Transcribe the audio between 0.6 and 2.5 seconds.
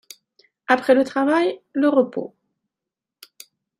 Après le travail le repos.